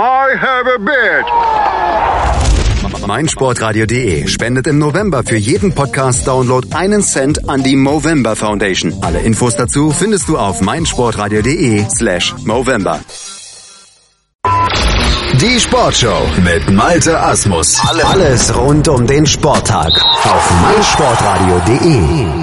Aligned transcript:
I 0.00 0.36
have 0.36 0.68
a 0.68 0.78
beard. 0.78 1.26
meinsportradio.de 3.04 4.28
spendet 4.28 4.68
im 4.68 4.78
November 4.78 5.24
für 5.24 5.34
jeden 5.34 5.74
Podcast-Download 5.74 6.68
einen 6.72 7.02
Cent 7.02 7.48
an 7.48 7.64
die 7.64 7.74
Movember 7.74 8.36
Foundation. 8.36 8.94
Alle 9.00 9.18
Infos 9.18 9.56
dazu 9.56 9.90
findest 9.90 10.28
du 10.28 10.38
auf 10.38 10.60
meinsportradio.de 10.60 11.84
slash 11.90 12.32
Movember. 12.44 13.00
Die 15.40 15.58
Sportshow 15.58 16.28
mit 16.44 16.70
Malte 16.70 17.18
Asmus. 17.18 17.80
Alles 18.04 18.54
rund 18.56 18.86
um 18.88 19.04
den 19.04 19.26
Sporttag 19.26 19.90
auf 19.90 20.50
meinsportradio.de. 20.62 22.37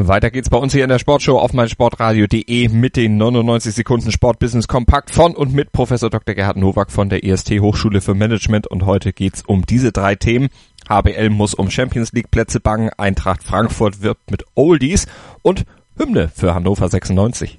Weiter 0.00 0.30
geht's 0.30 0.48
bei 0.48 0.56
uns 0.56 0.72
hier 0.72 0.84
in 0.84 0.90
der 0.90 1.00
Sportshow 1.00 1.40
auf 1.40 1.52
meinsportradio.de 1.52 2.68
mit 2.68 2.94
den 2.94 3.16
99 3.16 3.74
Sekunden 3.74 4.12
Sportbusiness 4.12 4.68
Kompakt 4.68 5.10
von 5.10 5.34
und 5.34 5.52
mit 5.52 5.72
Professor 5.72 6.08
Dr. 6.08 6.36
Gerhard 6.36 6.56
Nowak 6.56 6.92
von 6.92 7.08
der 7.08 7.24
IST 7.24 7.50
e 7.50 7.58
Hochschule 7.58 8.00
für 8.00 8.14
Management 8.14 8.68
und 8.68 8.86
heute 8.86 9.12
geht's 9.12 9.42
um 9.44 9.66
diese 9.66 9.90
drei 9.90 10.14
Themen. 10.14 10.50
HBL 10.88 11.30
muss 11.30 11.52
um 11.52 11.68
Champions 11.68 12.12
League 12.12 12.30
Plätze 12.30 12.60
bangen, 12.60 12.90
Eintracht 12.96 13.42
Frankfurt 13.42 14.00
wirbt 14.00 14.30
mit 14.30 14.44
Oldies 14.54 15.06
und 15.42 15.64
Hymne 15.96 16.30
für 16.32 16.54
Hannover 16.54 16.88
96. 16.88 17.58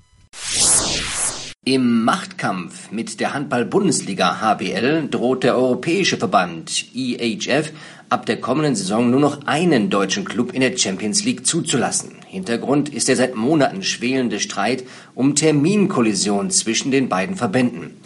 Im 1.66 2.06
Machtkampf 2.06 2.90
mit 2.90 3.20
der 3.20 3.34
Handball-Bundesliga 3.34 4.40
HBL 4.40 5.10
droht 5.10 5.44
der 5.44 5.58
europäische 5.58 6.16
Verband 6.16 6.86
EHF 6.96 7.74
ab 8.08 8.26
der 8.26 8.40
kommenden 8.40 8.76
Saison 8.76 9.12
nur 9.12 9.20
noch 9.20 9.46
einen 9.46 9.90
deutschen 9.90 10.24
Club 10.24 10.54
in 10.54 10.62
der 10.62 10.78
Champions 10.78 11.26
League 11.26 11.46
zuzulassen. 11.46 12.19
Hintergrund 12.30 12.90
ist 12.90 13.08
der 13.08 13.16
seit 13.16 13.34
Monaten 13.34 13.82
schwelende 13.82 14.40
Streit 14.40 14.84
um 15.16 15.34
Terminkollision 15.34 16.52
zwischen 16.52 16.92
den 16.92 17.10
beiden 17.10 17.36
Verbänden. 17.36 17.98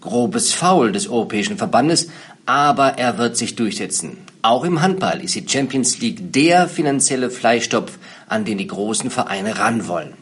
Grobes 0.00 0.52
Foul 0.52 0.92
des 0.92 1.08
Europäischen 1.08 1.56
Verbandes, 1.56 2.08
aber 2.46 2.98
er 2.98 3.18
wird 3.18 3.36
sich 3.36 3.56
durchsetzen. 3.56 4.18
Auch 4.40 4.62
im 4.62 4.82
Handball 4.82 5.20
ist 5.20 5.34
die 5.34 5.48
Champions 5.48 5.98
League 5.98 6.32
der 6.32 6.68
finanzielle 6.68 7.28
Fleischstopf, 7.28 7.98
an 8.28 8.44
den 8.44 8.58
die 8.58 8.68
großen 8.68 9.10
Vereine 9.10 9.58
ran 9.58 9.88
wollen. 9.88 10.14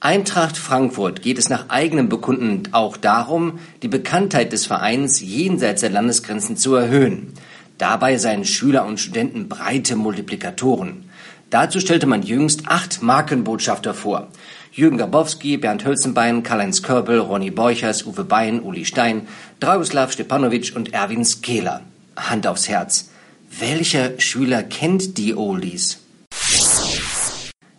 Eintracht 0.00 0.56
Frankfurt 0.56 1.20
geht 1.20 1.36
es 1.36 1.50
nach 1.50 1.68
eigenem 1.68 2.08
Bekunden 2.08 2.62
auch 2.72 2.96
darum, 2.96 3.58
die 3.82 3.88
Bekanntheit 3.88 4.54
des 4.54 4.64
Vereins 4.64 5.20
jenseits 5.20 5.82
der 5.82 5.90
Landesgrenzen 5.90 6.56
zu 6.56 6.74
erhöhen. 6.74 7.34
Dabei 7.76 8.16
seien 8.16 8.46
Schüler 8.46 8.86
und 8.86 8.98
Studenten 8.98 9.50
breite 9.50 9.94
Multiplikatoren. 9.94 11.04
Dazu 11.50 11.80
stellte 11.80 12.06
man 12.06 12.22
jüngst 12.22 12.68
acht 12.68 13.02
Markenbotschafter 13.02 13.94
vor. 13.94 14.28
Jürgen 14.70 14.98
Gabowski, 14.98 15.56
Bernd 15.56 15.84
Hölzenbein, 15.84 16.42
Karl-Heinz 16.42 16.82
Körbel, 16.82 17.20
Ronny 17.20 17.50
Borchers, 17.50 18.04
Uwe 18.04 18.24
Bein, 18.24 18.60
Uli 18.60 18.84
Stein, 18.84 19.26
Dragoslav 19.58 20.12
Stepanovic 20.12 20.76
und 20.76 20.92
Erwin 20.92 21.24
Skela. 21.24 21.80
Hand 22.16 22.46
aufs 22.46 22.68
Herz. 22.68 23.10
Welcher 23.50 24.20
Schüler 24.20 24.62
kennt 24.62 25.16
die 25.16 25.34
Oldies? 25.34 26.00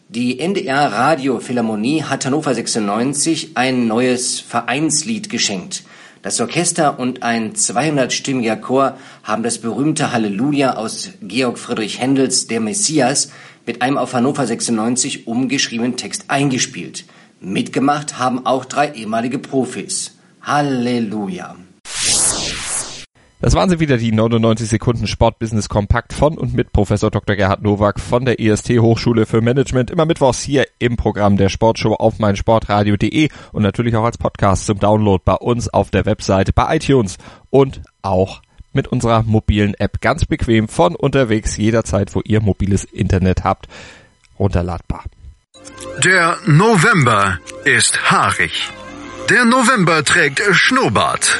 Die 0.08 0.40
NDR 0.40 0.92
Radio 0.92 1.40
Philharmonie 1.40 2.02
hat 2.04 2.26
Hannover 2.26 2.56
96 2.56 3.52
ein 3.54 3.86
neues 3.86 4.40
Vereinslied 4.40 5.30
geschenkt. 5.30 5.84
Das 6.24 6.42
Orchester 6.42 7.00
und 7.00 7.22
ein 7.22 7.54
200-stimmiger 7.54 8.58
Chor 8.58 8.98
haben 9.24 9.44
das 9.44 9.60
berühmte 9.60 10.12
Halleluja 10.12 10.76
aus 10.76 11.12
Georg 11.22 11.60
Friedrich 11.60 12.02
Händels 12.02 12.48
Der 12.48 12.60
Messias 12.60 13.30
mit 13.70 13.84
einem 13.84 14.00
auf 14.00 14.16
Hannover 14.16 14.48
96 14.48 15.28
umgeschriebenen 15.28 15.96
Text 15.96 16.26
eingespielt. 16.32 17.06
Mitgemacht 17.40 18.18
haben 18.18 18.48
auch 18.48 18.66
drei 18.66 18.94
ehemalige 18.94 19.38
Profis. 19.38 20.18
Halleluja. 20.42 21.56
Das 23.42 23.54
waren 23.54 23.70
sie 23.70 23.80
wieder, 23.80 23.98
die 23.98 24.12
99 24.12 24.68
Sekunden 24.68 25.06
Sportbusiness 25.06 25.70
Kompakt 25.70 26.14
von 26.14 26.36
und 26.36 26.56
mit 26.56 26.74
Professor 26.74 27.12
Dr. 27.12 27.36
Gerhard 27.36 27.62
Nowak 27.62 28.00
von 28.00 28.26
der 28.26 28.40
IST 28.40 28.80
Hochschule 28.80 29.28
für 29.28 29.42
Management. 29.42 29.92
Immer 29.92 30.08
mittwochs 30.08 30.42
hier 30.42 30.66
im 30.80 30.98
Programm 30.98 31.38
der 31.38 31.50
Sportshow 31.50 31.94
auf 31.94 32.18
meinsportradio.de 32.18 33.30
und 33.52 33.62
natürlich 33.62 33.96
auch 33.96 34.04
als 34.04 34.18
Podcast 34.18 34.66
zum 34.66 34.80
Download 34.80 35.22
bei 35.24 35.36
uns 35.36 35.72
auf 35.72 35.92
der 35.92 36.08
Webseite, 36.08 36.54
bei 36.54 36.76
iTunes 36.76 37.20
und 37.52 37.84
auch 38.02 38.42
mit 38.74 38.88
unserer 38.88 39.24
mobilen 39.24 39.74
App 39.76 40.02
ganz 40.02 40.26
bequem 40.26 40.68
von 40.68 40.96
unterwegs 40.96 41.58
jederzeit, 41.58 42.14
wo 42.16 42.22
ihr 42.24 42.42
mobiles 42.42 42.84
Internet 42.84 43.44
habt, 43.44 43.68
runterladbar. 44.38 45.04
Der 46.04 46.38
November 46.46 47.40
ist 47.66 48.12
haarig. 48.12 48.70
Der 49.30 49.46
November 49.46 50.04
trägt 50.04 50.42
Schnurrbart. 50.54 51.40